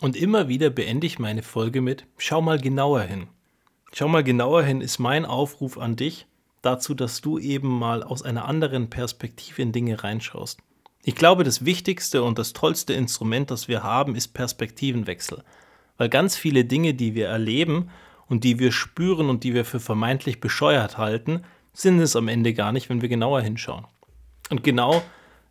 Und 0.00 0.16
immer 0.16 0.48
wieder 0.48 0.70
beende 0.70 1.06
ich 1.06 1.18
meine 1.18 1.42
Folge 1.42 1.80
mit, 1.80 2.06
schau 2.16 2.40
mal 2.40 2.58
genauer 2.58 3.02
hin. 3.02 3.28
Schau 3.92 4.08
mal 4.08 4.24
genauer 4.24 4.62
hin 4.62 4.80
ist 4.80 4.98
mein 4.98 5.24
Aufruf 5.26 5.76
an 5.76 5.96
dich 5.96 6.26
dazu, 6.62 6.94
dass 6.94 7.20
du 7.20 7.38
eben 7.38 7.68
mal 7.68 8.02
aus 8.02 8.22
einer 8.22 8.46
anderen 8.46 8.90
Perspektive 8.90 9.62
in 9.62 9.72
Dinge 9.72 10.02
reinschaust. 10.02 10.60
Ich 11.02 11.14
glaube, 11.14 11.44
das 11.44 11.64
wichtigste 11.64 12.22
und 12.22 12.38
das 12.38 12.52
tollste 12.52 12.92
Instrument, 12.92 13.50
das 13.50 13.68
wir 13.68 13.82
haben, 13.82 14.14
ist 14.14 14.28
Perspektivenwechsel. 14.28 15.42
Weil 15.96 16.08
ganz 16.08 16.36
viele 16.36 16.64
Dinge, 16.64 16.94
die 16.94 17.14
wir 17.14 17.28
erleben 17.28 17.90
und 18.28 18.44
die 18.44 18.58
wir 18.58 18.72
spüren 18.72 19.28
und 19.28 19.44
die 19.44 19.54
wir 19.54 19.64
für 19.64 19.80
vermeintlich 19.80 20.40
bescheuert 20.40 20.98
halten, 20.98 21.42
sind 21.72 22.00
es 22.00 22.16
am 22.16 22.28
Ende 22.28 22.52
gar 22.52 22.72
nicht, 22.72 22.90
wenn 22.90 23.00
wir 23.00 23.08
genauer 23.08 23.40
hinschauen. 23.40 23.86
Und 24.50 24.62
genau 24.62 25.02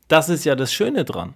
das 0.07 0.29
ist 0.29 0.45
ja 0.45 0.55
das 0.55 0.73
Schöne 0.73 1.05
dran. 1.05 1.35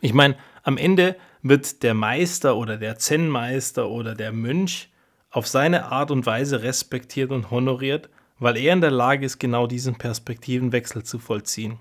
Ich 0.00 0.12
meine, 0.12 0.36
am 0.64 0.76
Ende 0.76 1.16
wird 1.42 1.82
der 1.82 1.94
Meister 1.94 2.56
oder 2.56 2.76
der 2.76 2.98
Zen-Meister 2.98 3.88
oder 3.88 4.14
der 4.14 4.32
Mönch 4.32 4.90
auf 5.30 5.46
seine 5.46 5.86
Art 5.86 6.10
und 6.10 6.24
Weise 6.26 6.62
respektiert 6.62 7.30
und 7.30 7.50
honoriert, 7.50 8.08
weil 8.38 8.56
er 8.56 8.72
in 8.72 8.80
der 8.80 8.90
Lage 8.90 9.26
ist, 9.26 9.38
genau 9.38 9.66
diesen 9.66 9.96
Perspektivenwechsel 9.96 11.02
zu 11.02 11.18
vollziehen. 11.18 11.78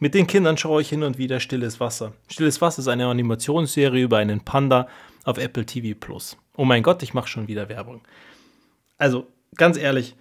Mit 0.00 0.14
den 0.14 0.28
Kindern 0.28 0.56
schaue 0.56 0.82
ich 0.82 0.88
hin 0.88 1.02
und 1.02 1.18
wieder 1.18 1.40
Stilles 1.40 1.80
Wasser. 1.80 2.12
Stilles 2.28 2.60
Wasser 2.60 2.80
ist 2.80 2.88
eine 2.88 3.06
Animationsserie 3.06 4.04
über 4.04 4.18
einen 4.18 4.40
Panda 4.40 4.86
auf 5.24 5.38
Apple 5.38 5.66
TV 5.66 5.98
Plus. 5.98 6.36
Oh 6.56 6.64
mein 6.64 6.82
Gott, 6.84 7.02
ich 7.02 7.14
mache 7.14 7.28
schon 7.28 7.48
wieder 7.48 7.68
Werbung. 7.68 8.02
Also, 8.96 9.26
ganz 9.56 9.76
ehrlich, 9.76 10.14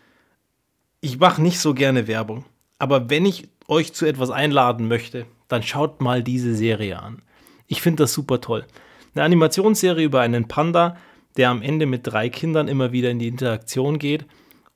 ich 1.01 1.19
mache 1.19 1.41
nicht 1.41 1.59
so 1.59 1.75
gerne 1.75 2.07
Werbung. 2.07 2.45
Aber 2.79 3.09
wenn 3.09 3.25
ich 3.25 3.49
euch 3.67 3.93
zu 3.93 4.05
etwas 4.05 4.31
einladen 4.31 4.87
möchte, 4.87 5.25
dann 5.47 5.63
schaut 5.63 6.01
mal 6.01 6.23
diese 6.23 6.55
Serie 6.55 6.99
an. 6.99 7.21
Ich 7.67 7.81
finde 7.81 8.03
das 8.03 8.13
super 8.13 8.41
toll. 8.41 8.65
Eine 9.13 9.23
Animationsserie 9.23 10.05
über 10.05 10.21
einen 10.21 10.47
Panda, 10.47 10.97
der 11.37 11.49
am 11.49 11.61
Ende 11.61 11.85
mit 11.85 12.07
drei 12.07 12.29
Kindern 12.29 12.67
immer 12.67 12.91
wieder 12.91 13.11
in 13.11 13.19
die 13.19 13.27
Interaktion 13.27 13.99
geht 13.99 14.25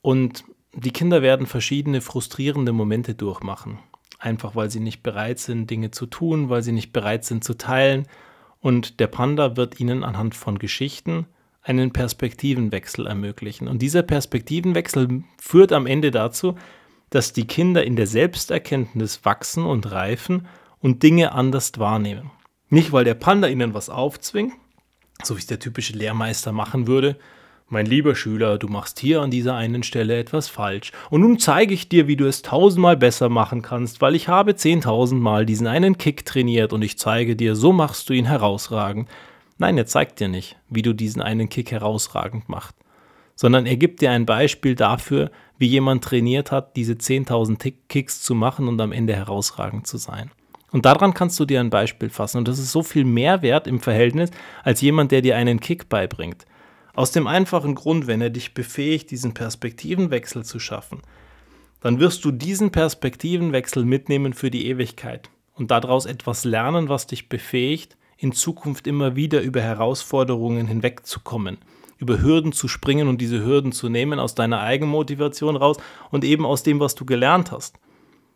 und 0.01 0.43
die 0.73 0.91
Kinder 0.91 1.21
werden 1.21 1.47
verschiedene 1.47 2.01
frustrierende 2.01 2.71
Momente 2.71 3.13
durchmachen. 3.13 3.79
Einfach 4.19 4.55
weil 4.55 4.69
sie 4.69 4.79
nicht 4.79 5.03
bereit 5.03 5.39
sind, 5.39 5.69
Dinge 5.69 5.91
zu 5.91 6.05
tun, 6.05 6.49
weil 6.49 6.61
sie 6.61 6.71
nicht 6.71 6.93
bereit 6.93 7.25
sind 7.25 7.43
zu 7.43 7.55
teilen. 7.55 8.07
Und 8.59 8.99
der 8.99 9.07
Panda 9.07 9.57
wird 9.57 9.79
ihnen 9.79 10.03
anhand 10.03 10.35
von 10.35 10.59
Geschichten 10.59 11.25
einen 11.63 11.91
Perspektivenwechsel 11.91 13.07
ermöglichen. 13.07 13.67
Und 13.67 13.81
dieser 13.81 14.03
Perspektivenwechsel 14.03 15.23
führt 15.39 15.73
am 15.73 15.87
Ende 15.87 16.11
dazu, 16.11 16.55
dass 17.09 17.33
die 17.33 17.47
Kinder 17.47 17.83
in 17.83 17.95
der 17.95 18.07
Selbsterkenntnis 18.07 19.25
wachsen 19.25 19.65
und 19.65 19.91
reifen 19.91 20.47
und 20.79 21.03
Dinge 21.03 21.33
anders 21.33 21.77
wahrnehmen. 21.77 22.31
Nicht, 22.71 22.93
weil 22.93 23.03
der 23.03 23.15
Panda 23.15 23.49
ihnen 23.49 23.73
was 23.73 23.89
aufzwingt, 23.89 24.53
so 25.21 25.35
wie 25.35 25.39
es 25.39 25.45
der 25.45 25.59
typische 25.59 25.91
Lehrmeister 25.91 26.53
machen 26.53 26.87
würde. 26.87 27.17
Mein 27.67 27.85
lieber 27.85 28.15
Schüler, 28.15 28.57
du 28.57 28.69
machst 28.69 28.97
hier 28.97 29.21
an 29.21 29.29
dieser 29.29 29.55
einen 29.55 29.83
Stelle 29.83 30.17
etwas 30.17 30.47
falsch. 30.47 30.93
Und 31.09 31.19
nun 31.19 31.37
zeige 31.37 31.73
ich 31.73 31.89
dir, 31.89 32.07
wie 32.07 32.15
du 32.15 32.25
es 32.25 32.43
tausendmal 32.43 32.95
besser 32.95 33.27
machen 33.27 33.61
kannst, 33.61 33.99
weil 33.99 34.15
ich 34.15 34.29
habe 34.29 34.55
zehntausendmal 34.55 35.45
diesen 35.45 35.67
einen 35.67 35.97
Kick 35.97 36.25
trainiert 36.25 36.71
und 36.71 36.81
ich 36.81 36.97
zeige 36.97 37.35
dir, 37.35 37.57
so 37.57 37.73
machst 37.73 38.09
du 38.09 38.13
ihn 38.13 38.25
herausragend. 38.25 39.09
Nein, 39.57 39.77
er 39.77 39.85
zeigt 39.85 40.21
dir 40.21 40.29
nicht, 40.29 40.55
wie 40.69 40.81
du 40.81 40.93
diesen 40.93 41.21
einen 41.21 41.49
Kick 41.49 41.71
herausragend 41.71 42.47
machst, 42.47 42.75
sondern 43.35 43.65
er 43.65 43.75
gibt 43.75 43.99
dir 43.99 44.11
ein 44.11 44.25
Beispiel 44.25 44.75
dafür, 44.75 45.29
wie 45.57 45.67
jemand 45.67 46.05
trainiert 46.05 46.53
hat, 46.53 46.77
diese 46.77 46.93
10.000 46.93 47.73
Kicks 47.89 48.21
zu 48.21 48.33
machen 48.33 48.69
und 48.69 48.79
am 48.79 48.93
Ende 48.93 49.13
herausragend 49.13 49.87
zu 49.87 49.97
sein. 49.97 50.31
Und 50.71 50.85
daran 50.85 51.13
kannst 51.13 51.39
du 51.39 51.45
dir 51.45 51.59
ein 51.59 51.69
Beispiel 51.69 52.09
fassen. 52.09 52.37
Und 52.37 52.47
das 52.47 52.59
ist 52.59 52.71
so 52.71 52.81
viel 52.81 53.03
mehr 53.03 53.41
wert 53.41 53.67
im 53.67 53.79
Verhältnis 53.79 54.31
als 54.63 54.81
jemand, 54.81 55.11
der 55.11 55.21
dir 55.21 55.35
einen 55.35 55.59
Kick 55.59 55.89
beibringt. 55.89 56.45
Aus 56.93 57.11
dem 57.11 57.27
einfachen 57.27 57.75
Grund, 57.75 58.07
wenn 58.07 58.21
er 58.21 58.29
dich 58.29 58.53
befähigt, 58.53 59.11
diesen 59.11 59.33
Perspektivenwechsel 59.33 60.43
zu 60.43 60.59
schaffen, 60.59 61.01
dann 61.81 61.99
wirst 61.99 62.23
du 62.25 62.31
diesen 62.31 62.71
Perspektivenwechsel 62.71 63.85
mitnehmen 63.85 64.33
für 64.33 64.51
die 64.51 64.67
Ewigkeit 64.67 65.29
und 65.55 65.71
daraus 65.71 66.05
etwas 66.05 66.45
lernen, 66.45 66.89
was 66.89 67.07
dich 67.07 67.27
befähigt, 67.27 67.97
in 68.17 68.33
Zukunft 68.33 68.87
immer 68.87 69.15
wieder 69.15 69.41
über 69.41 69.61
Herausforderungen 69.61 70.67
hinwegzukommen, 70.67 71.57
über 71.97 72.21
Hürden 72.21 72.51
zu 72.51 72.67
springen 72.67 73.07
und 73.07 73.19
diese 73.19 73.43
Hürden 73.43 73.71
zu 73.71 73.89
nehmen 73.89 74.19
aus 74.19 74.35
deiner 74.35 74.61
Eigenmotivation 74.61 75.55
raus 75.55 75.77
und 76.11 76.23
eben 76.23 76.45
aus 76.45 76.61
dem, 76.61 76.79
was 76.79 76.93
du 76.93 77.05
gelernt 77.05 77.51
hast. 77.51 77.79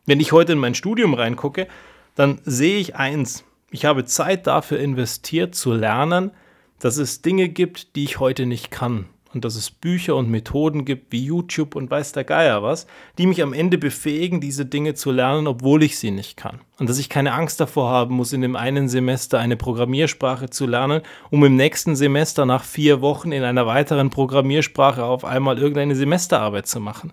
Wenn 0.05 0.19
ich 0.19 0.31
heute 0.31 0.53
in 0.53 0.59
mein 0.59 0.75
Studium 0.75 1.13
reingucke, 1.13 1.67
dann 2.15 2.39
sehe 2.43 2.77
ich 2.77 2.95
eins, 2.95 3.43
ich 3.71 3.85
habe 3.85 4.05
Zeit 4.05 4.47
dafür 4.47 4.79
investiert 4.79 5.53
zu 5.53 5.73
lernen, 5.73 6.31
dass 6.79 6.97
es 6.97 7.21
Dinge 7.21 7.49
gibt, 7.49 7.95
die 7.95 8.03
ich 8.03 8.19
heute 8.19 8.45
nicht 8.45 8.71
kann. 8.71 9.05
Und 9.33 9.43
dass 9.43 9.57
es 9.57 9.69
Bücher 9.69 10.15
und 10.15 10.29
Methoden 10.29 10.85
gibt 10.85 11.11
wie 11.11 11.25
YouTube 11.25 11.75
und 11.75 11.91
weiß 11.91 12.13
der 12.13 12.23
Geier 12.23 12.63
was, 12.63 12.87
die 13.17 13.27
mich 13.27 13.43
am 13.43 13.51
Ende 13.51 13.77
befähigen, 13.77 14.39
diese 14.39 14.65
Dinge 14.65 14.93
zu 14.93 15.11
lernen, 15.11 15.47
obwohl 15.47 15.83
ich 15.83 15.99
sie 15.99 16.11
nicht 16.11 16.37
kann. 16.37 16.61
Und 16.79 16.89
dass 16.89 16.99
ich 16.99 17.09
keine 17.09 17.33
Angst 17.33 17.59
davor 17.59 17.89
haben 17.89 18.15
muss, 18.15 18.31
in 18.31 18.39
dem 18.39 18.55
einen 18.55 18.87
Semester 18.87 19.39
eine 19.39 19.57
Programmiersprache 19.57 20.49
zu 20.49 20.65
lernen, 20.65 21.01
um 21.31 21.43
im 21.43 21.57
nächsten 21.57 21.97
Semester 21.97 22.45
nach 22.45 22.63
vier 22.63 23.01
Wochen 23.01 23.33
in 23.33 23.43
einer 23.43 23.67
weiteren 23.67 24.09
Programmiersprache 24.09 25.03
auf 25.03 25.25
einmal 25.25 25.59
irgendeine 25.59 25.97
Semesterarbeit 25.97 26.67
zu 26.67 26.79
machen. 26.79 27.11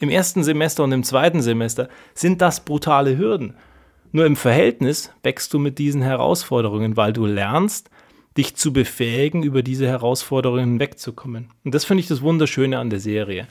Im 0.00 0.08
ersten 0.08 0.42
Semester 0.42 0.82
und 0.82 0.90
im 0.90 1.04
zweiten 1.04 1.40
Semester 1.40 1.88
sind 2.14 2.40
das 2.40 2.64
brutale 2.64 3.16
Hürden. 3.16 3.54
Nur 4.12 4.26
im 4.26 4.36
Verhältnis 4.36 5.12
wächst 5.22 5.52
du 5.54 5.58
mit 5.58 5.78
diesen 5.78 6.02
Herausforderungen, 6.02 6.96
weil 6.96 7.12
du 7.12 7.26
lernst, 7.26 7.90
dich 8.36 8.56
zu 8.56 8.72
befähigen, 8.72 9.42
über 9.42 9.62
diese 9.62 9.86
Herausforderungen 9.86 10.80
wegzukommen. 10.80 11.50
Und 11.64 11.74
das 11.74 11.84
finde 11.84 12.02
ich 12.02 12.08
das 12.08 12.22
Wunderschöne 12.22 12.78
an 12.78 12.90
der 12.90 13.00
Serie. 13.00 13.46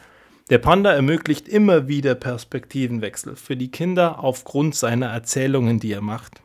Der 0.50 0.58
Panda 0.58 0.92
ermöglicht 0.92 1.48
immer 1.48 1.88
wieder 1.88 2.16
Perspektivenwechsel 2.16 3.36
für 3.36 3.56
die 3.56 3.72
Kinder 3.72 4.24
aufgrund 4.24 4.76
seiner 4.76 5.08
Erzählungen, 5.08 5.80
die 5.80 5.92
er 5.92 6.02
macht. 6.02 6.42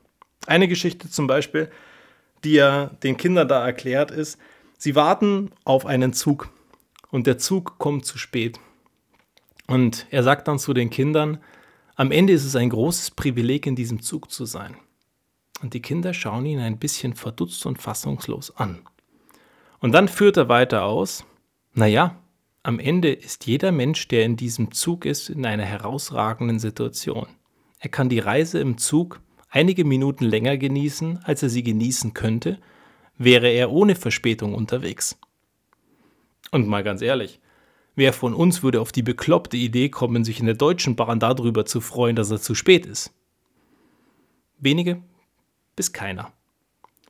Eine 0.46 0.68
Geschichte 0.68 1.08
zum 1.08 1.26
Beispiel, 1.26 1.70
die 2.44 2.58
er 2.58 2.90
den 3.02 3.16
Kindern 3.16 3.48
da 3.48 3.64
erklärt, 3.64 4.10
ist, 4.10 4.38
sie 4.76 4.94
warten 4.94 5.50
auf 5.64 5.86
einen 5.86 6.12
Zug 6.12 6.50
und 7.10 7.26
der 7.26 7.38
Zug 7.38 7.78
kommt 7.78 8.04
zu 8.04 8.18
spät. 8.18 8.60
Und 9.66 10.06
er 10.10 10.22
sagt 10.22 10.48
dann 10.48 10.58
zu 10.58 10.74
den 10.74 10.90
Kindern, 10.90 11.38
am 11.96 12.10
Ende 12.10 12.32
ist 12.32 12.44
es 12.44 12.56
ein 12.56 12.70
großes 12.70 13.12
Privileg, 13.12 13.66
in 13.66 13.76
diesem 13.76 14.02
Zug 14.02 14.30
zu 14.30 14.44
sein. 14.44 14.76
Und 15.62 15.74
die 15.74 15.82
Kinder 15.82 16.12
schauen 16.12 16.46
ihn 16.46 16.58
ein 16.58 16.78
bisschen 16.78 17.14
verdutzt 17.14 17.64
und 17.66 17.80
fassungslos 17.80 18.56
an. 18.56 18.80
Und 19.80 19.92
dann 19.92 20.08
führt 20.08 20.36
er 20.36 20.48
weiter 20.48 20.84
aus, 20.84 21.24
naja, 21.72 22.16
am 22.62 22.78
Ende 22.78 23.12
ist 23.12 23.46
jeder 23.46 23.72
Mensch, 23.72 24.08
der 24.08 24.24
in 24.24 24.36
diesem 24.36 24.72
Zug 24.72 25.04
ist, 25.04 25.28
in 25.28 25.44
einer 25.44 25.64
herausragenden 25.64 26.58
Situation. 26.58 27.26
Er 27.78 27.90
kann 27.90 28.08
die 28.08 28.18
Reise 28.18 28.58
im 28.58 28.78
Zug 28.78 29.20
einige 29.50 29.84
Minuten 29.84 30.24
länger 30.24 30.56
genießen, 30.56 31.20
als 31.24 31.42
er 31.42 31.50
sie 31.50 31.62
genießen 31.62 32.14
könnte, 32.14 32.58
wäre 33.18 33.48
er 33.48 33.70
ohne 33.70 33.94
Verspätung 33.94 34.54
unterwegs. 34.54 35.18
Und 36.50 36.66
mal 36.66 36.82
ganz 36.82 37.02
ehrlich, 37.02 37.40
Wer 37.96 38.12
von 38.12 38.34
uns 38.34 38.62
würde 38.62 38.80
auf 38.80 38.90
die 38.90 39.02
bekloppte 39.02 39.56
Idee 39.56 39.88
kommen, 39.88 40.24
sich 40.24 40.40
in 40.40 40.46
der 40.46 40.56
Deutschen 40.56 40.96
Bahn 40.96 41.20
darüber 41.20 41.64
zu 41.64 41.80
freuen, 41.80 42.16
dass 42.16 42.30
er 42.30 42.40
zu 42.40 42.54
spät 42.54 42.86
ist? 42.86 43.12
Wenige 44.58 45.00
bis 45.76 45.92
keiner. 45.92 46.32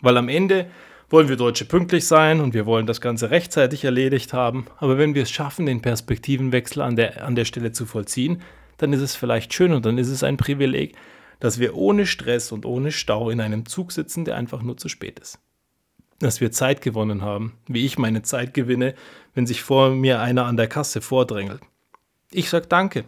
Weil 0.00 0.18
am 0.18 0.28
Ende 0.28 0.70
wollen 1.08 1.28
wir 1.28 1.36
Deutsche 1.36 1.64
pünktlich 1.64 2.06
sein 2.06 2.40
und 2.40 2.52
wir 2.52 2.66
wollen 2.66 2.86
das 2.86 3.00
Ganze 3.00 3.30
rechtzeitig 3.30 3.84
erledigt 3.84 4.32
haben, 4.32 4.66
aber 4.78 4.98
wenn 4.98 5.14
wir 5.14 5.22
es 5.22 5.30
schaffen, 5.30 5.66
den 5.66 5.80
Perspektivenwechsel 5.80 6.82
an 6.82 6.96
der, 6.96 7.26
an 7.26 7.34
der 7.34 7.44
Stelle 7.44 7.72
zu 7.72 7.86
vollziehen, 7.86 8.42
dann 8.76 8.92
ist 8.92 9.00
es 9.00 9.14
vielleicht 9.14 9.54
schön 9.54 9.72
und 9.72 9.86
dann 9.86 9.98
ist 9.98 10.08
es 10.08 10.22
ein 10.22 10.36
Privileg, 10.36 10.96
dass 11.40 11.58
wir 11.58 11.76
ohne 11.76 12.06
Stress 12.06 12.52
und 12.52 12.66
ohne 12.66 12.90
Stau 12.92 13.30
in 13.30 13.40
einem 13.40 13.66
Zug 13.66 13.92
sitzen, 13.92 14.24
der 14.24 14.36
einfach 14.36 14.62
nur 14.62 14.76
zu 14.76 14.88
spät 14.88 15.18
ist 15.18 15.38
dass 16.19 16.41
wir 16.41 16.52
Zeit 16.52 16.80
gewonnen 16.80 17.22
haben, 17.22 17.55
wie 17.66 17.84
ich 17.84 17.99
meine 17.99 18.22
Zeit 18.22 18.55
gewinne, 18.55 18.94
wenn 19.34 19.46
sich 19.46 19.62
vor 19.62 19.90
mir 19.90 20.20
einer 20.20 20.46
an 20.46 20.56
der 20.56 20.69
Kasse 20.69 21.00
vordrängelt. 21.00 21.61
Ich 22.31 22.49
sage 22.50 22.66
Danke. 22.69 23.05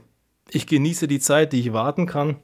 Ich 0.51 0.67
genieße 0.67 1.09
die 1.09 1.19
Zeit, 1.19 1.53
die 1.53 1.61
ich 1.61 1.73
warten 1.73 2.07
kann 2.07 2.37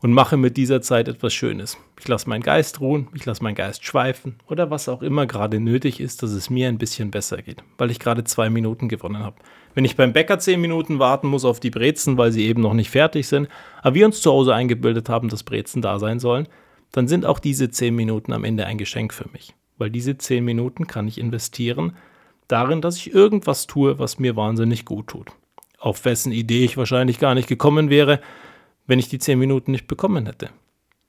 und 0.00 0.12
mache 0.12 0.36
mit 0.36 0.56
dieser 0.56 0.80
Zeit 0.80 1.08
etwas 1.08 1.32
Schönes. 1.34 1.76
Ich 2.00 2.08
lasse 2.08 2.28
meinen 2.28 2.42
Geist 2.42 2.80
ruhen, 2.80 3.08
ich 3.14 3.24
lasse 3.26 3.42
meinen 3.42 3.54
Geist 3.54 3.84
schweifen 3.84 4.36
oder 4.48 4.70
was 4.70 4.88
auch 4.88 5.02
immer 5.02 5.26
gerade 5.26 5.60
nötig 5.60 6.00
ist, 6.00 6.22
dass 6.22 6.30
es 6.30 6.50
mir 6.50 6.68
ein 6.68 6.78
bisschen 6.78 7.10
besser 7.10 7.42
geht, 7.42 7.62
weil 7.76 7.90
ich 7.90 8.00
gerade 8.00 8.24
zwei 8.24 8.50
Minuten 8.50 8.88
gewonnen 8.88 9.22
habe. 9.22 9.36
Wenn 9.74 9.84
ich 9.84 9.96
beim 9.96 10.12
Bäcker 10.12 10.38
zehn 10.38 10.60
Minuten 10.60 10.98
warten 10.98 11.28
muss 11.28 11.44
auf 11.44 11.60
die 11.60 11.70
Brezen, 11.70 12.18
weil 12.18 12.32
sie 12.32 12.46
eben 12.46 12.62
noch 12.62 12.74
nicht 12.74 12.90
fertig 12.90 13.28
sind, 13.28 13.48
aber 13.82 13.94
wir 13.94 14.06
uns 14.06 14.20
zu 14.20 14.30
Hause 14.30 14.54
eingebildet 14.54 15.08
haben, 15.08 15.28
dass 15.28 15.44
Brezen 15.44 15.82
da 15.82 15.98
sein 15.98 16.18
sollen, 16.18 16.48
dann 16.90 17.06
sind 17.06 17.26
auch 17.26 17.38
diese 17.38 17.70
zehn 17.70 17.94
Minuten 17.94 18.32
am 18.32 18.44
Ende 18.44 18.66
ein 18.66 18.78
Geschenk 18.78 19.12
für 19.12 19.28
mich 19.32 19.54
weil 19.78 19.90
diese 19.90 20.18
zehn 20.18 20.44
Minuten 20.44 20.86
kann 20.86 21.08
ich 21.08 21.18
investieren 21.18 21.96
darin, 22.48 22.80
dass 22.80 22.96
ich 22.96 23.14
irgendwas 23.14 23.66
tue, 23.66 23.98
was 23.98 24.18
mir 24.18 24.36
wahnsinnig 24.36 24.84
gut 24.84 25.08
tut. 25.08 25.28
Auf 25.78 26.04
wessen 26.04 26.32
Idee 26.32 26.64
ich 26.64 26.76
wahrscheinlich 26.76 27.18
gar 27.18 27.34
nicht 27.34 27.48
gekommen 27.48 27.90
wäre, 27.90 28.20
wenn 28.86 28.98
ich 28.98 29.08
die 29.08 29.18
zehn 29.18 29.38
Minuten 29.38 29.70
nicht 29.70 29.86
bekommen 29.86 30.26
hätte. 30.26 30.50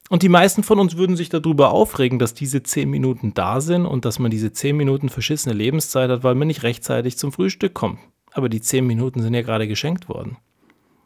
Und 0.09 0.23
die 0.23 0.29
meisten 0.29 0.63
von 0.63 0.79
uns 0.79 0.97
würden 0.97 1.15
sich 1.15 1.29
darüber 1.29 1.71
aufregen, 1.71 2.19
dass 2.19 2.33
diese 2.33 2.63
zehn 2.63 2.89
Minuten 2.89 3.33
da 3.33 3.61
sind 3.61 3.85
und 3.85 4.05
dass 4.05 4.19
man 4.19 4.31
diese 4.31 4.51
zehn 4.51 4.75
Minuten 4.75 5.09
verschissene 5.09 5.53
Lebenszeit 5.55 6.09
hat, 6.09 6.23
weil 6.23 6.35
man 6.35 6.47
nicht 6.47 6.63
rechtzeitig 6.63 7.17
zum 7.17 7.31
Frühstück 7.31 7.73
kommt. 7.73 7.99
Aber 8.31 8.49
die 8.49 8.61
zehn 8.61 8.85
Minuten 8.85 9.21
sind 9.21 9.33
ja 9.33 9.41
gerade 9.41 9.67
geschenkt 9.67 10.09
worden. 10.09 10.37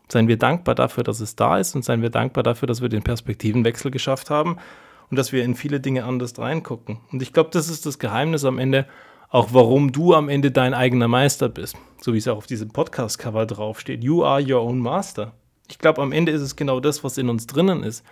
Seien 0.09 0.27
wir 0.27 0.38
dankbar 0.38 0.75
dafür, 0.75 1.04
dass 1.04 1.19
es 1.19 1.36
da 1.36 1.57
ist 1.57 1.75
und 1.75 1.83
seien 1.83 2.01
wir 2.01 2.09
dankbar 2.09 2.44
dafür, 2.44 2.68
dass 2.68 2.81
wir 2.81 2.89
den 2.89 3.04
Perspektivenwechsel 3.04 3.92
geschafft 3.92 4.30
haben 4.30 4.57
und 5.13 5.18
dass 5.18 5.31
wir 5.31 5.44
in 5.44 5.54
viele 5.54 5.80
Dinge 5.80 6.06
anders 6.06 6.38
reingucken. 6.39 6.98
Und 7.12 7.21
ich 7.21 7.31
glaube, 7.31 7.51
das 7.54 7.69
ist 7.69 7.86
das 7.86 8.00
Geheimnis 8.00 8.44
am 8.45 8.57
Ende, 8.57 8.88
auch 9.30 9.50
warum 9.51 9.92
du 9.92 10.13
am 10.13 10.27
Ende 10.27 10.51
dein 10.51 10.74
eigener 10.74 11.07
Meister 11.07 11.50
bist. 11.50 11.77
So 12.01 12.13
wie 12.13 12.18
es 12.18 12.27
auch 12.27 12.38
auf 12.38 12.48
diesem 12.48 12.69
Podcast-Cover 12.69 13.45
draufsteht. 13.45 14.04
You 14.04 14.24
are 14.24 14.44
your 14.44 14.62
own 14.62 14.80
master. 14.80 15.33
Ich 15.69 15.80
glaube, 15.80 16.01
am 16.01 16.12
Ende 16.12 16.31
ist 16.31 16.42
es 16.42 16.56
genau 16.56 16.80
das, 16.80 17.04
was 17.04 17.18
in 17.18 17.30
uns 17.30 17.48
drinnen 17.48 17.83
ist 17.83 18.04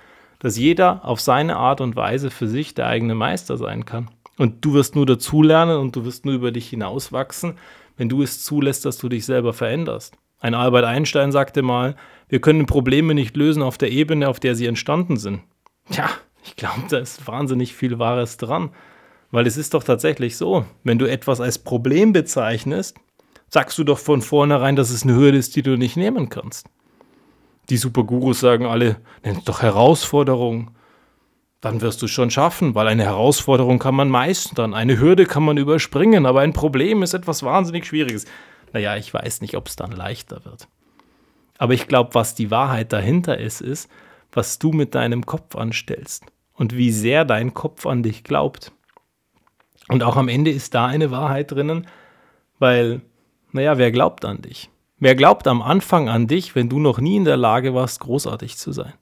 dass 0.41 0.57
jeder 0.57 1.05
auf 1.05 1.21
seine 1.21 1.55
Art 1.55 1.81
und 1.81 1.95
Weise 1.95 2.31
für 2.31 2.47
sich 2.47 2.73
der 2.73 2.87
eigene 2.87 3.13
Meister 3.13 3.57
sein 3.57 3.85
kann. 3.85 4.09
Und 4.37 4.65
du 4.65 4.73
wirst 4.73 4.95
nur 4.95 5.05
dazulernen 5.05 5.77
und 5.77 5.95
du 5.95 6.03
wirst 6.03 6.25
nur 6.25 6.33
über 6.33 6.51
dich 6.51 6.67
hinauswachsen, 6.69 7.59
wenn 7.95 8.09
du 8.09 8.23
es 8.23 8.43
zulässt, 8.43 8.83
dass 8.85 8.97
du 8.97 9.07
dich 9.07 9.25
selber 9.25 9.53
veränderst. 9.53 10.17
Ein 10.39 10.55
Albert 10.55 10.85
Einstein 10.85 11.31
sagte 11.31 11.61
mal, 11.61 11.95
wir 12.27 12.41
können 12.41 12.65
Probleme 12.65 13.13
nicht 13.13 13.37
lösen 13.37 13.61
auf 13.61 13.77
der 13.77 13.91
Ebene, 13.91 14.27
auf 14.27 14.39
der 14.39 14.55
sie 14.55 14.65
entstanden 14.65 15.17
sind. 15.17 15.41
Tja, 15.91 16.09
ich 16.43 16.55
glaube, 16.55 16.83
da 16.89 16.97
ist 16.97 17.27
wahnsinnig 17.27 17.75
viel 17.75 17.99
Wahres 17.99 18.37
dran. 18.37 18.71
Weil 19.31 19.47
es 19.47 19.57
ist 19.57 19.73
doch 19.73 19.83
tatsächlich 19.83 20.35
so, 20.35 20.65
wenn 20.83 20.99
du 20.99 21.05
etwas 21.05 21.39
als 21.39 21.59
Problem 21.59 22.11
bezeichnest, 22.11 22.97
sagst 23.47 23.77
du 23.77 23.83
doch 23.83 23.97
von 23.97 24.21
vornherein, 24.21 24.75
dass 24.75 24.89
es 24.89 25.03
eine 25.03 25.15
Hürde 25.15 25.37
ist, 25.37 25.55
die 25.55 25.61
du 25.61 25.77
nicht 25.77 25.95
nehmen 25.95 26.29
kannst. 26.29 26.67
Die 27.69 27.77
Supergurus 27.77 28.41
sagen 28.41 28.65
alle, 28.65 28.97
nenn 29.23 29.37
es 29.37 29.43
doch 29.45 29.61
Herausforderung. 29.61 30.71
Dann 31.61 31.79
wirst 31.81 32.01
du 32.01 32.07
es 32.07 32.11
schon 32.11 32.31
schaffen, 32.31 32.75
weil 32.75 32.87
eine 32.87 33.03
Herausforderung 33.03 33.79
kann 33.79 33.95
man 33.95 34.09
meistern, 34.09 34.73
eine 34.73 34.99
Hürde 34.99 35.25
kann 35.25 35.43
man 35.43 35.57
überspringen, 35.57 36.25
aber 36.25 36.41
ein 36.41 36.53
Problem 36.53 37.03
ist 37.03 37.13
etwas 37.13 37.43
wahnsinnig 37.43 37.85
Schwieriges. 37.85 38.25
Naja, 38.73 38.97
ich 38.97 39.13
weiß 39.13 39.41
nicht, 39.41 39.55
ob 39.55 39.67
es 39.67 39.75
dann 39.75 39.91
leichter 39.91 40.43
wird. 40.43 40.67
Aber 41.57 41.73
ich 41.73 41.87
glaube, 41.87 42.15
was 42.15 42.33
die 42.33 42.49
Wahrheit 42.49 42.91
dahinter 42.91 43.37
ist, 43.37 43.61
ist, 43.61 43.89
was 44.31 44.59
du 44.59 44.71
mit 44.71 44.95
deinem 44.95 45.25
Kopf 45.25 45.55
anstellst 45.55 46.25
und 46.53 46.75
wie 46.75 46.91
sehr 46.91 47.25
dein 47.25 47.53
Kopf 47.53 47.85
an 47.85 48.03
dich 48.03 48.23
glaubt. 48.23 48.71
Und 49.87 50.03
auch 50.03 50.15
am 50.15 50.27
Ende 50.27 50.51
ist 50.51 50.73
da 50.73 50.85
eine 50.85 51.11
Wahrheit 51.11 51.51
drinnen, 51.51 51.87
weil, 52.59 53.01
naja, 53.51 53.77
wer 53.77 53.91
glaubt 53.91 54.25
an 54.25 54.41
dich? 54.41 54.69
Wer 54.99 55.15
glaubt 55.15 55.47
am 55.47 55.61
Anfang 55.61 56.09
an 56.09 56.27
dich, 56.27 56.53
wenn 56.55 56.69
du 56.69 56.79
noch 56.79 56.99
nie 56.99 57.17
in 57.17 57.25
der 57.25 57.37
Lage 57.37 57.73
warst, 57.73 57.99
großartig 58.01 58.57
zu 58.57 58.71
sein? 58.71 58.93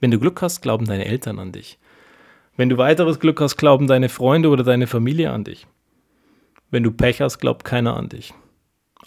Wenn 0.00 0.10
du 0.10 0.18
Glück 0.18 0.40
hast, 0.42 0.62
glauben 0.62 0.86
deine 0.86 1.04
Eltern 1.04 1.38
an 1.38 1.52
dich. 1.52 1.78
Wenn 2.56 2.70
du 2.70 2.78
weiteres 2.78 3.20
Glück 3.20 3.40
hast, 3.40 3.56
glauben 3.56 3.86
deine 3.86 4.08
Freunde 4.08 4.48
oder 4.48 4.64
deine 4.64 4.86
Familie 4.86 5.30
an 5.30 5.44
dich. 5.44 5.66
Wenn 6.70 6.82
du 6.82 6.90
Pech 6.90 7.20
hast, 7.20 7.38
glaubt 7.38 7.64
keiner 7.64 7.96
an 7.96 8.08
dich. 8.08 8.32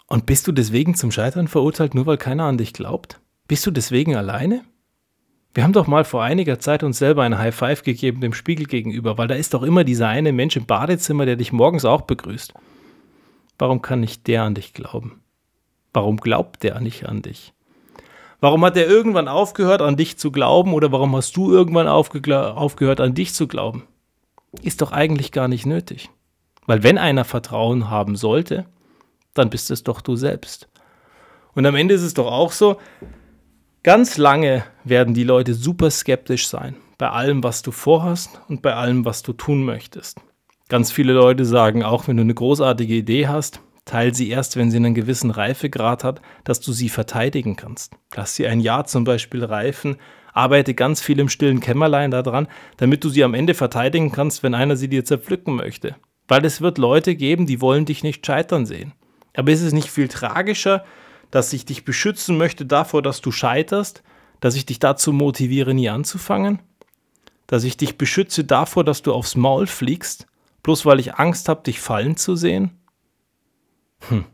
Und 0.07 0.25
bist 0.25 0.47
du 0.47 0.51
deswegen 0.51 0.95
zum 0.95 1.11
Scheitern 1.11 1.47
verurteilt, 1.47 1.95
nur 1.95 2.05
weil 2.05 2.17
keiner 2.17 2.45
an 2.45 2.57
dich 2.57 2.73
glaubt? 2.73 3.19
Bist 3.47 3.65
du 3.65 3.71
deswegen 3.71 4.15
alleine? 4.15 4.63
Wir 5.59 5.65
haben 5.65 5.73
doch 5.73 5.87
mal 5.87 6.05
vor 6.05 6.23
einiger 6.23 6.57
Zeit 6.59 6.83
uns 6.83 6.99
selber 6.99 7.23
ein 7.23 7.37
High 7.37 7.53
Five 7.53 7.83
gegeben 7.83 8.21
dem 8.21 8.31
Spiegel 8.31 8.65
gegenüber, 8.65 9.17
weil 9.17 9.27
da 9.27 9.35
ist 9.35 9.53
doch 9.53 9.61
immer 9.61 9.83
dieser 9.83 10.07
eine 10.07 10.31
Mensch 10.31 10.55
im 10.55 10.65
Badezimmer, 10.65 11.25
der 11.25 11.35
dich 11.35 11.51
morgens 11.51 11.83
auch 11.83 12.03
begrüßt. 12.03 12.53
Warum 13.57 13.81
kann 13.81 13.99
nicht 13.99 14.25
der 14.27 14.43
an 14.43 14.55
dich 14.55 14.73
glauben? 14.73 15.21
Warum 15.91 16.15
glaubt 16.15 16.63
der 16.63 16.79
nicht 16.79 17.09
an 17.09 17.23
dich? 17.23 17.51
Warum 18.39 18.63
hat 18.63 18.77
er 18.77 18.87
irgendwann 18.87 19.27
aufgehört, 19.27 19.81
an 19.81 19.97
dich 19.97 20.17
zu 20.17 20.31
glauben 20.31 20.73
oder 20.73 20.93
warum 20.93 21.13
hast 21.13 21.35
du 21.35 21.51
irgendwann 21.51 21.89
aufgehört, 21.89 23.01
an 23.01 23.13
dich 23.13 23.33
zu 23.33 23.45
glauben? 23.45 23.83
Ist 24.61 24.81
doch 24.81 24.93
eigentlich 24.93 25.33
gar 25.33 25.49
nicht 25.49 25.65
nötig. 25.65 26.09
Weil 26.67 26.83
wenn 26.83 26.97
einer 26.97 27.25
Vertrauen 27.25 27.89
haben 27.89 28.15
sollte, 28.15 28.65
dann 29.33 29.49
bist 29.49 29.71
es 29.71 29.83
doch 29.83 29.99
du 29.99 30.15
selbst. 30.15 30.69
Und 31.53 31.65
am 31.65 31.75
Ende 31.75 31.95
ist 31.95 32.03
es 32.03 32.13
doch 32.13 32.31
auch 32.31 32.53
so, 32.53 32.77
ganz 33.83 34.17
lange 34.17 34.63
werden 34.83 35.13
die 35.13 35.23
Leute 35.23 35.53
super 35.53 35.91
skeptisch 35.91 36.47
sein 36.47 36.75
bei 36.97 37.09
allem, 37.09 37.43
was 37.43 37.61
du 37.61 37.71
vorhast 37.71 38.41
und 38.49 38.61
bei 38.61 38.73
allem, 38.73 39.05
was 39.05 39.23
du 39.23 39.33
tun 39.33 39.63
möchtest. 39.63 40.19
Ganz 40.67 40.91
viele 40.91 41.13
Leute 41.13 41.45
sagen, 41.45 41.83
auch 41.83 42.07
wenn 42.07 42.17
du 42.17 42.21
eine 42.21 42.33
großartige 42.33 42.93
Idee 42.93 43.27
hast, 43.27 43.61
Teil 43.89 44.13
sie 44.13 44.29
erst, 44.29 44.55
wenn 44.55 44.69
sie 44.69 44.77
einen 44.77 44.93
gewissen 44.93 45.31
Reifegrad 45.31 46.03
hat, 46.03 46.21
dass 46.43 46.59
du 46.59 46.71
sie 46.73 46.89
verteidigen 46.89 47.55
kannst. 47.55 47.93
Lass 48.15 48.35
sie 48.35 48.45
ein 48.45 48.59
Jahr 48.59 48.85
zum 48.85 49.03
Beispiel 49.03 49.43
reifen, 49.43 49.97
arbeite 50.31 50.75
ganz 50.75 51.01
viel 51.01 51.17
im 51.17 51.27
stillen 51.27 51.59
Kämmerlein 51.59 52.11
daran, 52.11 52.47
damit 52.77 53.03
du 53.03 53.09
sie 53.09 53.23
am 53.23 53.33
Ende 53.33 53.55
verteidigen 53.55 54.11
kannst, 54.11 54.43
wenn 54.43 54.53
einer 54.53 54.75
sie 54.75 54.89
dir 54.89 55.05
zerpflücken 55.05 55.55
möchte. 55.55 55.95
Weil 56.27 56.45
es 56.45 56.61
wird 56.61 56.77
Leute 56.77 57.15
geben, 57.15 57.47
die 57.47 57.61
wollen 57.61 57.85
dich 57.85 58.03
nicht 58.03 58.23
scheitern 58.23 58.67
sehen. 58.67 58.93
Aber 59.35 59.51
ist 59.51 59.63
es 59.63 59.73
nicht 59.73 59.89
viel 59.89 60.07
tragischer, 60.07 60.85
dass 61.31 61.53
ich 61.53 61.65
dich 61.65 61.85
beschützen 61.85 62.37
möchte 62.37 62.65
davor, 62.65 63.01
dass 63.01 63.21
du 63.21 63.31
scheiterst, 63.31 64.03
dass 64.39 64.55
ich 64.55 64.65
dich 64.65 64.79
dazu 64.79 65.13
motiviere, 65.13 65.73
nie 65.73 65.89
anzufangen? 65.89 66.59
Dass 67.47 67.63
ich 67.63 67.77
dich 67.77 67.97
beschütze 67.97 68.43
davor, 68.43 68.83
dass 68.83 69.01
du 69.01 69.13
aufs 69.13 69.35
Maul 69.35 69.67
fliegst, 69.67 70.27
bloß 70.63 70.85
weil 70.85 70.99
ich 70.99 71.15
Angst 71.15 71.49
habe, 71.49 71.63
dich 71.63 71.79
fallen 71.79 72.15
zu 72.15 72.35
sehen? 72.35 72.71
Hm. 74.07 74.25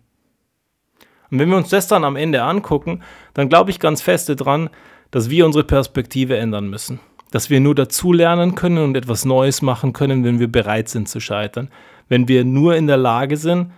Und 1.32 1.40
wenn 1.40 1.50
wir 1.50 1.58
uns 1.58 1.70
das 1.70 1.88
dann 1.88 2.04
am 2.04 2.16
Ende 2.16 2.44
angucken, 2.44 3.02
dann 3.34 3.50
glaube 3.50 3.72
ich 3.72 3.80
ganz 3.80 4.02
feste 4.02 4.36
dran, 4.36 4.70
dass 5.12 5.30
wir 5.30 5.46
unsere 5.46 5.64
Perspektive 5.64 6.38
ändern 6.38 6.70
müssen. 6.70 7.00
Dass 7.32 7.50
wir 7.50 7.60
nur 7.60 7.76
dazulernen 7.76 8.56
können 8.56 8.78
und 8.78 8.96
etwas 8.96 9.26
Neues 9.26 9.62
machen 9.62 9.94
können, 9.94 10.24
wenn 10.24 10.40
wir 10.40 10.52
bereit 10.52 10.88
sind 10.88 11.10
zu 11.10 11.20
scheitern. 11.20 11.70
Wenn 12.08 12.28
wir 12.28 12.46
nur 12.46 12.76
in 12.76 12.88
der 12.88 12.98
Lage 12.98 13.38
sind, 13.38 13.72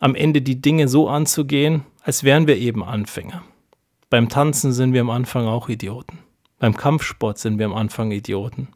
am 0.00 0.14
Ende 0.14 0.42
die 0.42 0.60
Dinge 0.60 0.88
so 0.88 1.08
anzugehen, 1.08 1.84
als 2.06 2.22
wären 2.22 2.46
wir 2.46 2.56
eben 2.56 2.84
Anfänger. 2.84 3.42
Beim 4.10 4.28
Tanzen 4.28 4.72
sind 4.72 4.92
wir 4.92 5.00
am 5.00 5.10
Anfang 5.10 5.48
auch 5.48 5.68
Idioten. 5.68 6.20
Beim 6.60 6.76
Kampfsport 6.76 7.36
sind 7.36 7.58
wir 7.58 7.66
am 7.66 7.74
Anfang 7.74 8.12
Idioten. 8.12 8.68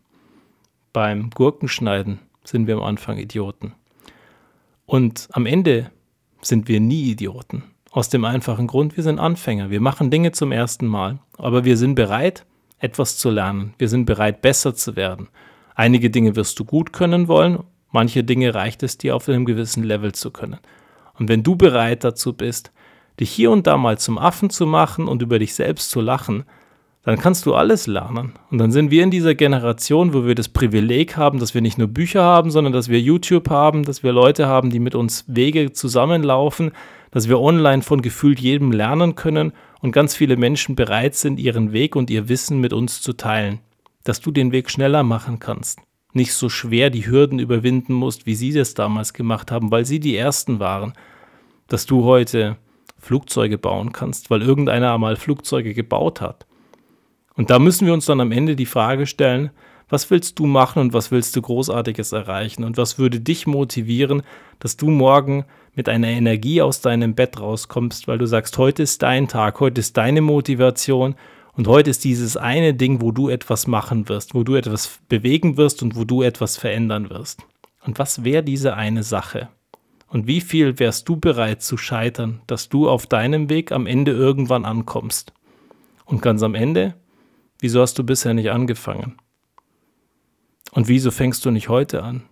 Beim 0.92 1.30
Gurkenschneiden 1.30 2.18
sind 2.42 2.66
wir 2.66 2.74
am 2.74 2.82
Anfang 2.82 3.18
Idioten. 3.18 3.74
Und 4.84 5.28
am 5.30 5.46
Ende 5.46 5.92
sind 6.42 6.66
wir 6.66 6.80
nie 6.80 7.08
Idioten. 7.08 7.62
Aus 7.92 8.08
dem 8.08 8.24
einfachen 8.24 8.66
Grund, 8.66 8.96
wir 8.96 9.04
sind 9.04 9.20
Anfänger. 9.20 9.70
Wir 9.70 9.80
machen 9.80 10.10
Dinge 10.10 10.32
zum 10.32 10.50
ersten 10.50 10.88
Mal. 10.88 11.20
Aber 11.38 11.64
wir 11.64 11.76
sind 11.76 11.94
bereit, 11.94 12.44
etwas 12.80 13.16
zu 13.16 13.30
lernen. 13.30 13.74
Wir 13.78 13.88
sind 13.88 14.06
bereit, 14.06 14.42
besser 14.42 14.74
zu 14.74 14.96
werden. 14.96 15.28
Einige 15.76 16.10
Dinge 16.10 16.34
wirst 16.34 16.58
du 16.58 16.64
gut 16.64 16.92
können 16.92 17.28
wollen, 17.28 17.62
manche 17.92 18.24
Dinge 18.24 18.56
reicht 18.56 18.82
es 18.82 18.98
dir 18.98 19.14
auf 19.14 19.28
einem 19.28 19.44
gewissen 19.44 19.84
Level 19.84 20.10
zu 20.10 20.32
können. 20.32 20.58
Und 21.14 21.28
wenn 21.28 21.44
du 21.44 21.54
bereit 21.54 22.02
dazu 22.02 22.32
bist, 22.32 22.72
dich 23.20 23.30
hier 23.30 23.50
und 23.50 23.66
da 23.66 23.76
mal 23.76 23.98
zum 23.98 24.18
Affen 24.18 24.50
zu 24.50 24.66
machen 24.66 25.06
und 25.06 25.22
über 25.22 25.38
dich 25.38 25.54
selbst 25.54 25.90
zu 25.90 26.00
lachen, 26.00 26.44
dann 27.02 27.18
kannst 27.18 27.46
du 27.46 27.54
alles 27.54 27.86
lernen. 27.86 28.34
Und 28.50 28.58
dann 28.58 28.72
sind 28.72 28.90
wir 28.90 29.02
in 29.02 29.10
dieser 29.10 29.34
Generation, 29.34 30.12
wo 30.12 30.26
wir 30.26 30.34
das 30.34 30.48
Privileg 30.48 31.16
haben, 31.16 31.38
dass 31.38 31.54
wir 31.54 31.62
nicht 31.62 31.78
nur 31.78 31.88
Bücher 31.88 32.22
haben, 32.22 32.50
sondern 32.50 32.72
dass 32.72 32.88
wir 32.88 33.00
YouTube 33.00 33.48
haben, 33.48 33.84
dass 33.84 34.02
wir 34.02 34.12
Leute 34.12 34.46
haben, 34.46 34.70
die 34.70 34.80
mit 34.80 34.94
uns 34.94 35.24
Wege 35.26 35.72
zusammenlaufen, 35.72 36.72
dass 37.10 37.28
wir 37.28 37.40
online 37.40 37.82
von 37.82 38.02
gefühlt 38.02 38.38
jedem 38.38 38.70
lernen 38.70 39.14
können 39.14 39.52
und 39.80 39.92
ganz 39.92 40.14
viele 40.14 40.36
Menschen 40.36 40.76
bereit 40.76 41.14
sind, 41.14 41.40
ihren 41.40 41.72
Weg 41.72 41.96
und 41.96 42.10
ihr 42.10 42.28
Wissen 42.28 42.60
mit 42.60 42.72
uns 42.72 43.00
zu 43.00 43.14
teilen. 43.14 43.60
Dass 44.04 44.20
du 44.20 44.30
den 44.30 44.52
Weg 44.52 44.70
schneller 44.70 45.02
machen 45.02 45.38
kannst. 45.40 45.80
Nicht 46.12 46.34
so 46.34 46.48
schwer 46.48 46.90
die 46.90 47.06
Hürden 47.06 47.38
überwinden 47.38 47.94
musst, 47.94 48.26
wie 48.26 48.34
sie 48.34 48.52
das 48.52 48.74
damals 48.74 49.14
gemacht 49.14 49.50
haben, 49.50 49.70
weil 49.70 49.86
sie 49.86 50.00
die 50.00 50.16
Ersten 50.16 50.58
waren. 50.58 50.92
Dass 51.68 51.86
du 51.86 52.04
heute 52.04 52.56
Flugzeuge 53.00 53.58
bauen 53.58 53.92
kannst, 53.92 54.30
weil 54.30 54.42
irgendeiner 54.42 54.94
einmal 54.94 55.16
Flugzeuge 55.16 55.74
gebaut 55.74 56.20
hat 56.20 56.46
und 57.40 57.48
da 57.48 57.58
müssen 57.58 57.86
wir 57.86 57.94
uns 57.94 58.04
dann 58.04 58.20
am 58.20 58.32
Ende 58.32 58.54
die 58.54 58.66
Frage 58.66 59.06
stellen, 59.06 59.48
was 59.88 60.10
willst 60.10 60.38
du 60.38 60.44
machen 60.44 60.80
und 60.80 60.92
was 60.92 61.10
willst 61.10 61.34
du 61.34 61.40
Großartiges 61.40 62.12
erreichen 62.12 62.64
und 62.64 62.76
was 62.76 62.98
würde 62.98 63.18
dich 63.18 63.46
motivieren, 63.46 64.22
dass 64.58 64.76
du 64.76 64.90
morgen 64.90 65.46
mit 65.74 65.88
einer 65.88 66.08
Energie 66.08 66.60
aus 66.60 66.82
deinem 66.82 67.14
Bett 67.14 67.40
rauskommst, 67.40 68.08
weil 68.08 68.18
du 68.18 68.26
sagst, 68.26 68.58
heute 68.58 68.82
ist 68.82 69.02
dein 69.02 69.26
Tag, 69.26 69.58
heute 69.60 69.80
ist 69.80 69.96
deine 69.96 70.20
Motivation 70.20 71.14
und 71.54 71.66
heute 71.66 71.88
ist 71.88 72.04
dieses 72.04 72.36
eine 72.36 72.74
Ding, 72.74 73.00
wo 73.00 73.10
du 73.10 73.30
etwas 73.30 73.66
machen 73.66 74.08
wirst, 74.10 74.34
wo 74.34 74.44
du 74.44 74.54
etwas 74.54 75.00
bewegen 75.08 75.56
wirst 75.56 75.82
und 75.82 75.96
wo 75.96 76.04
du 76.04 76.22
etwas 76.22 76.58
verändern 76.58 77.08
wirst. 77.08 77.42
Und 77.86 77.98
was 77.98 78.22
wäre 78.22 78.42
diese 78.42 78.74
eine 78.74 79.02
Sache? 79.02 79.48
Und 80.10 80.26
wie 80.26 80.42
viel 80.42 80.78
wärst 80.78 81.08
du 81.08 81.16
bereit 81.16 81.62
zu 81.62 81.78
scheitern, 81.78 82.42
dass 82.46 82.68
du 82.68 82.86
auf 82.88 83.06
deinem 83.06 83.48
Weg 83.48 83.72
am 83.72 83.86
Ende 83.86 84.12
irgendwann 84.12 84.66
ankommst? 84.66 85.32
Und 86.04 86.20
ganz 86.20 86.42
am 86.42 86.54
Ende 86.54 86.94
Wieso 87.60 87.82
hast 87.82 87.98
du 87.98 88.04
bisher 88.04 88.32
nicht 88.32 88.50
angefangen? 88.50 89.16
Und 90.72 90.88
wieso 90.88 91.10
fängst 91.10 91.44
du 91.44 91.50
nicht 91.50 91.68
heute 91.68 92.02
an? 92.02 92.22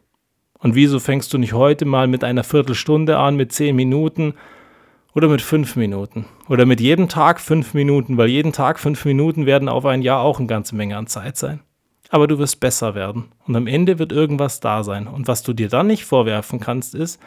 Und 0.59 0.75
wieso 0.75 1.01
fängst 1.01 1.33
du 1.35 1.39
nicht 1.39 1.53
heute 1.53 1.85
mal 1.85 2.07
mit 2.09 2.25
einer 2.25 2.45
Viertelstunde 2.45 3.19
an, 3.19 3.37
mit 3.37 3.53
zehn 3.53 3.77
Minuten 3.77 4.35
oder 5.15 5.29
mit 5.29 5.43
fünf 5.43 5.77
Minuten? 5.77 6.25
Oder 6.49 6.65
mit 6.65 6.81
jedem 6.81 7.11
Tag 7.11 7.41
fünf 7.41 7.75
Minuten, 7.75 8.17
weil 8.17 8.29
jeden 8.29 8.53
Tag 8.53 8.81
fünf 8.81 9.05
Minuten 9.05 9.45
werden 9.45 9.69
auf 9.69 9.85
ein 9.85 10.01
Jahr 10.01 10.21
auch 10.21 10.39
eine 10.39 10.49
ganze 10.49 10.75
Menge 10.75 10.97
an 10.97 11.07
Zeit 11.07 11.37
sein. 11.37 11.61
aber 12.11 12.27
du 12.27 12.39
wirst 12.39 12.59
besser 12.59 12.95
werden. 12.95 13.27
Und 13.47 13.55
am 13.55 13.67
Ende 13.67 13.99
wird 13.99 14.13
irgendwas 14.13 14.61
da 14.61 14.83
sein. 14.83 15.07
Und 15.07 15.29
was 15.29 15.43
du 15.43 15.53
dir 15.53 15.69
dann 15.69 15.89
nicht 15.89 16.07
vorwerfen 16.07 16.59
kannst, 16.59 16.95
ist, 16.95 17.21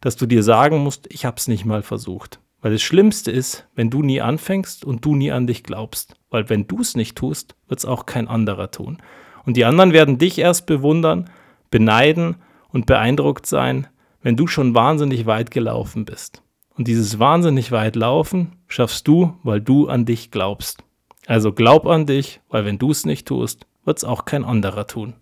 dass 0.00 0.16
du 0.16 0.26
dir 0.26 0.42
sagen 0.42 0.78
musst, 0.78 1.06
ich 1.12 1.24
habe 1.24 1.36
es 1.36 1.48
nicht 1.48 1.64
mal 1.64 1.82
versucht. 1.82 2.40
Weil 2.60 2.72
das 2.72 2.82
Schlimmste 2.82 3.30
ist, 3.30 3.66
wenn 3.74 3.90
du 3.90 4.02
nie 4.02 4.20
anfängst 4.20 4.84
und 4.84 5.04
du 5.04 5.14
nie 5.14 5.30
an 5.30 5.46
dich 5.46 5.62
glaubst. 5.62 6.16
Weil 6.30 6.48
wenn 6.48 6.66
du 6.66 6.80
es 6.80 6.96
nicht 6.96 7.16
tust, 7.16 7.54
wird 7.68 7.80
es 7.80 7.84
auch 7.84 8.06
kein 8.06 8.28
anderer 8.28 8.70
tun. 8.70 8.98
Und 9.44 9.56
die 9.56 9.64
anderen 9.64 9.92
werden 9.92 10.18
dich 10.18 10.38
erst 10.38 10.66
bewundern, 10.66 11.30
beneiden 11.70 12.36
und 12.70 12.86
beeindruckt 12.86 13.46
sein, 13.46 13.86
wenn 14.22 14.36
du 14.36 14.46
schon 14.46 14.74
wahnsinnig 14.74 15.26
weit 15.26 15.50
gelaufen 15.50 16.04
bist. 16.04 16.42
Und 16.74 16.88
dieses 16.88 17.18
wahnsinnig 17.18 17.72
weit 17.72 17.96
laufen 17.96 18.56
schaffst 18.66 19.06
du, 19.06 19.34
weil 19.42 19.60
du 19.60 19.88
an 19.88 20.04
dich 20.04 20.30
glaubst. 20.30 20.82
Also 21.26 21.52
glaub 21.52 21.86
an 21.86 22.06
dich, 22.06 22.40
weil 22.48 22.64
wenn 22.64 22.78
du 22.78 22.90
es 22.90 23.06
nicht 23.06 23.26
tust, 23.26 23.66
wird 23.84 23.98
es 23.98 24.04
auch 24.04 24.24
kein 24.24 24.44
anderer 24.44 24.86
tun. 24.86 25.14